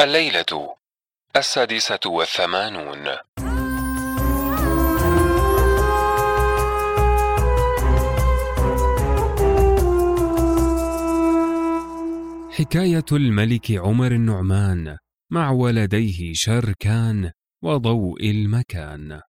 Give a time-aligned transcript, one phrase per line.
[0.00, 0.76] الليلة
[1.36, 3.06] السادسة والثمانون.
[12.50, 14.96] حكاية الملك عمر النعمان
[15.30, 17.30] مع ولديه شركان
[17.62, 19.20] وضوء المكان.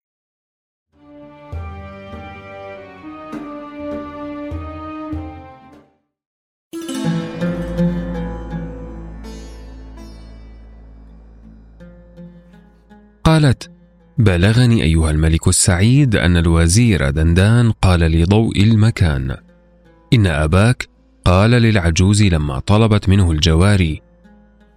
[13.36, 13.70] قالت
[14.18, 19.36] بلغني أيها الملك السعيد أن الوزير دندان قال لضوء المكان.
[20.12, 20.88] إن أباك
[21.24, 24.02] قال للعجوز لما طلبت منه الجواري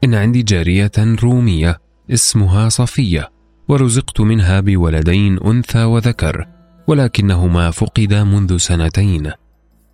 [0.04, 3.30] إن عندي جارية رومية اسمها صفية
[3.68, 6.48] ورزقت منها بولدين أنثى وذكر
[6.88, 9.32] ولكنهما فقدا منذ سنتين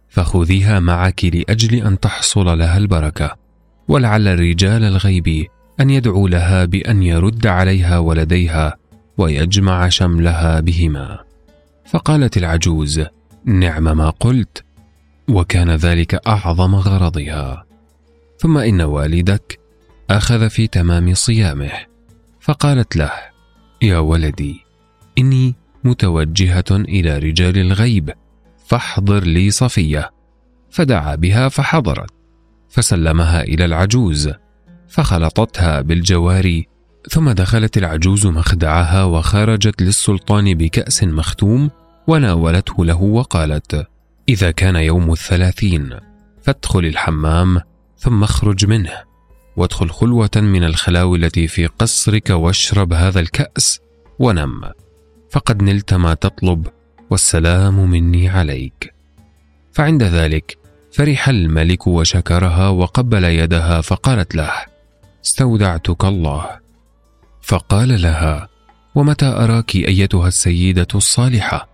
[0.09, 3.35] فخذيها معك لأجل أن تحصل لها البركة
[3.88, 5.47] ولعل الرجال الغيب
[5.79, 8.77] أن يدعو لها بأن يرد عليها ولديها
[9.17, 11.19] ويجمع شملها بهما.
[11.85, 13.05] فقالت العجوز
[13.45, 14.63] نعم ما قلت
[15.29, 17.66] وكان ذلك أعظم غرضها.
[18.38, 19.59] ثم إن والدك
[20.09, 21.72] أخذ في تمام صيامه
[22.39, 23.11] فقالت له
[23.81, 24.59] يا ولدي
[25.17, 28.13] إني متوجهة إلى رجال الغيب
[28.66, 30.11] فاحضر لي صفية.
[30.71, 32.09] فدعا بها فحضرت
[32.69, 34.31] فسلمها إلى العجوز.
[34.90, 36.68] فخلطتها بالجواري
[37.09, 41.69] ثم دخلت العجوز مخدعها وخرجت للسلطان بكأس مختوم
[42.07, 43.88] وناولته له وقالت:
[44.29, 45.90] إذا كان يوم الثلاثين
[46.41, 47.62] فادخل الحمام
[47.97, 48.91] ثم اخرج منه
[49.57, 53.79] وادخل خلوة من الخلاوي التي في قصرك واشرب هذا الكأس
[54.19, 54.62] ونم
[55.31, 56.68] فقد نلت ما تطلب
[57.09, 58.94] والسلام مني عليك.
[59.74, 60.57] فعند ذلك
[60.91, 64.51] فرح الملك وشكرها وقبل يدها فقالت له:
[65.25, 66.46] استودعتك الله.
[67.41, 68.47] فقال لها
[68.96, 71.68] ومتى أراك أيتها السيدة الصالحة؟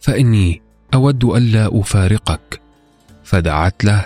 [0.00, 0.62] فإني
[0.94, 2.60] أود الا أفارقك.
[3.24, 4.04] فدعت له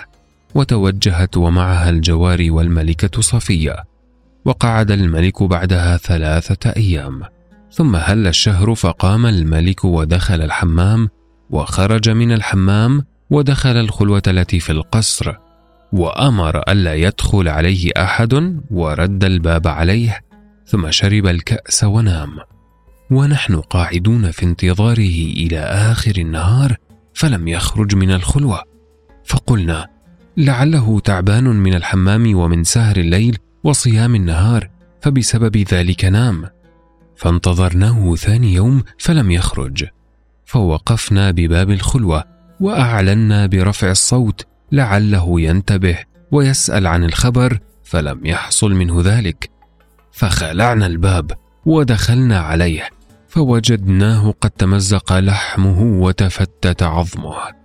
[0.55, 3.83] وتوجهت ومعها الجواري والملكة صفية
[4.45, 7.21] وقعد الملك بعدها ثلاثة أيام.
[7.71, 11.09] ثم هل الشهر فقام الملك ودخل الحمام
[11.49, 15.35] وخرج من الحمام ودخل الخلوة التي في القصر.
[15.93, 20.21] وأمر ألا يدخل عليه أحد ورد الباب عليه
[20.65, 22.37] ثم شرب الكأس ونام.
[23.11, 26.75] ونحن قاعدون في انتظاره إلى آخر النهار
[27.13, 28.63] فلم يخرج من الخلوة.
[29.25, 29.87] فقلنا
[30.37, 34.69] لعله تعبان من الحمام ومن سهر الليل وصيام النهار
[35.01, 36.45] فبسبب ذلك نام.
[37.15, 39.85] فانتظرناه ثاني يوم فلم يخرج.
[40.45, 42.23] فوقفنا بباب الخلوة
[42.59, 45.97] وأعلنا برفع الصوت لعله ينتبه
[46.31, 49.49] ويسأل عن الخبر فلم يحصل منه ذلك.
[50.11, 51.31] فخلعنا الباب
[51.65, 52.89] ودخلنا عليه
[53.27, 57.61] فوجدناه قد تمزق لحمه وتفتت عظمه.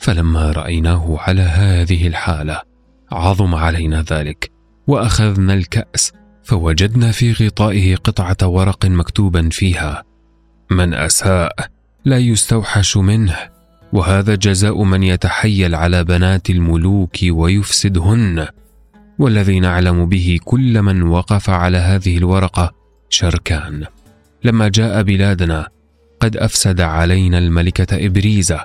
[0.00, 2.62] فلما رأيناه على هذه الحالة
[3.12, 4.50] عظم علينا ذلك
[4.86, 6.12] وأخذنا الكأس
[6.44, 10.04] فوجدنا في غطائه قطعة ورق مكتوبا فيها
[10.70, 11.56] من أساء
[12.04, 13.36] لا يستوحش منه
[13.92, 18.46] وهذا جزاء من يتحيل على بنات الملوك ويفسدهن.
[19.18, 22.72] والذي نعلم به كل من وقف على هذه الورقة
[23.08, 23.84] شركان.
[24.44, 25.68] لما جاء بلادنا
[26.20, 28.64] قد أفسد علينا الملكة إبريزة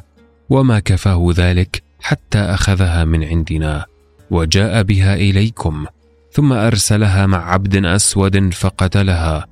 [0.50, 3.86] وما كفاه ذلك حتى أخذها من عندنا
[4.32, 5.86] وجاء بها إليكم
[6.32, 9.48] ثم أرسلها مع عبد أسود فقتلها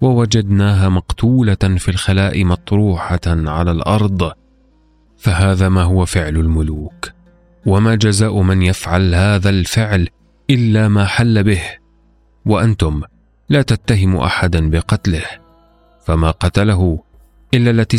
[0.00, 4.32] ووجدناها مقتولة في الخلاء مطروحة على الأرض.
[5.24, 7.10] فهذا ما هو فعل الملوك.
[7.66, 10.08] وما جزاء من يفعل هذا الفعل
[10.50, 11.62] إلا ما حل به.
[12.46, 13.02] وأنتم
[13.48, 15.24] لا تتهموا أحدا بقتله.
[16.06, 17.02] فما قتله
[17.54, 17.98] إلا التي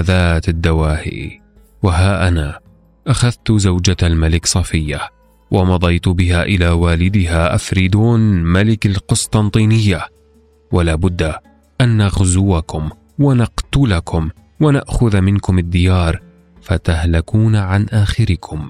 [0.00, 1.40] ذات الدواهي.
[1.82, 2.58] وها أنا
[3.06, 5.00] أخذت زوجة الملك صفية
[5.50, 10.06] ومضيت بها إلى والدها أفريدون ملك القسطنطينية.
[10.72, 11.34] ولا بد
[11.80, 14.30] أن نغزوكم ونقتلكم
[14.60, 16.23] ونأخذ منكم الديار
[16.64, 18.68] فتهلكون عن آخركم.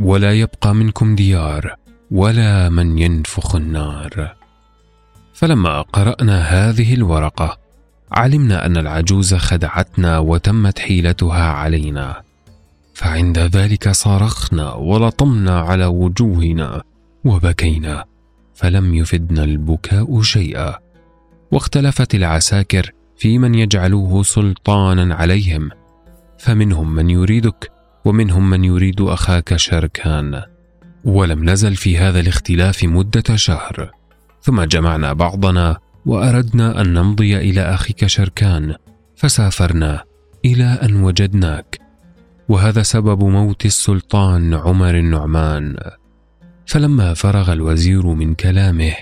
[0.00, 1.76] ولا يبقى منكم ديار
[2.10, 4.34] ولا من ينفخ النار.
[5.34, 7.58] فلما قرأنا هذه الورقة
[8.12, 12.22] علمنا أن العجوز خدعتنا وتمت حيلتها علينا.
[12.94, 16.82] فعند ذلك صرخنا ولطمنا على وجوهنا
[17.24, 18.04] وبكينا
[18.54, 20.74] فلم يفدنا البكاء شيئا.
[21.52, 25.70] واختلفت العساكر في من يجعلوه سلطانا عليهم.
[26.38, 27.70] فمنهم من يريدك
[28.04, 30.42] ومنهم من يريد أخاك شركان.
[31.04, 33.90] ولم نزل في هذا الاختلاف مدة شهر.
[34.42, 35.76] ثم جمعنا بعضنا
[36.06, 38.74] وأردنا أن نمضي إلى أخيك شركان.
[39.16, 40.04] فسافرنا
[40.44, 41.78] إلى أن وجدناك.
[42.48, 45.76] وهذا سبب موت السلطان عمر النعمان.
[46.66, 48.92] فلما فرغ الوزير من كلامه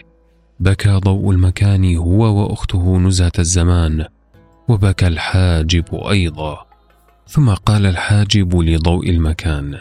[0.60, 4.04] بكى ضوء المكان هو وأخته نزهة الزمان.
[4.68, 6.66] وبكى الحاجب أيضا.
[7.28, 9.78] ثم قال الحاجب لضوء المكان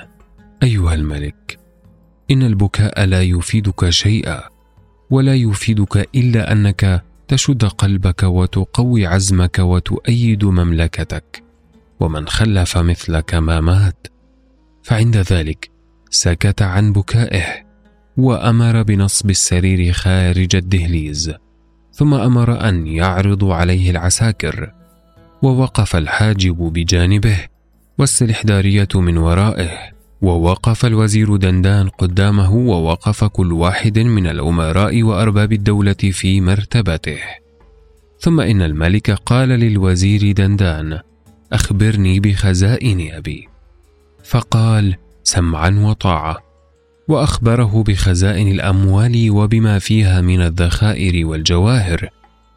[0.64, 1.60] أيها الملك
[2.32, 4.44] إن البكاء لا يفيدك شيئا
[5.10, 11.44] ولا يفيدك إلا أنك تشد قلبك وتقوي عزمك وتؤيد مملكتك
[12.00, 14.08] ومن خلف مثلك ما مات
[14.84, 15.70] فعند ذلك
[16.10, 17.46] سكت عن بكائه
[18.18, 21.34] وأمر بنصب السرير خارج الدهليز
[21.92, 24.72] ثم أمر أن يعرضوا عليه العساكر
[25.46, 27.38] ووقف الحاجب بجانبه
[27.98, 29.72] والسلحدارية من ورائه
[30.22, 37.18] ووقف الوزير دندان قدامه ووقف كل واحد من الأمراء وأرباب الدولة في مرتبته.
[38.20, 41.00] ثم إن الملك قال للوزير دندان
[41.54, 43.48] أخبرني بخزائن أبي.
[44.24, 46.38] فقال سمعا وطاعه
[47.08, 52.10] وأخبره بخزائن الأموال وبما فيها من الذخائر والجواهر.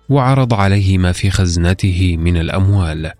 [0.08, 3.12] وعرض عليه ما في خزنته من الأموال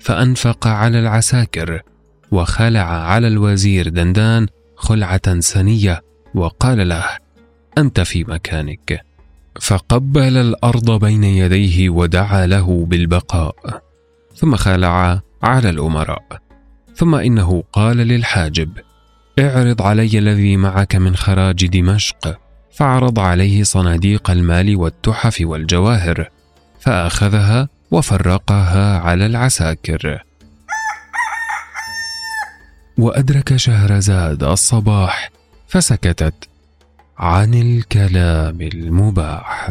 [0.00, 1.82] فأنفق على العساكر
[2.30, 4.46] وخلع على الوزير دندان
[4.76, 6.02] خلعة سنية
[6.34, 7.04] وقال له
[7.78, 9.04] أنت في مكانك.
[9.60, 13.82] فقبل الأرض بين يديه ودعا له بالبقاء
[14.34, 16.24] ثم خلع على الأمراء
[16.94, 18.70] ثم إنه قال للحاجب
[19.38, 22.38] اعرض علي الذي معك من خراج دمشق.
[22.74, 26.28] فعرض عليه صناديق المال والتحف والجواهر
[26.80, 30.24] فأخذها وفرقها على العساكر.
[32.98, 35.30] وأدرك شهرزاد الصباح
[35.68, 36.48] فسكتت
[37.18, 39.70] عن الكلام المباح.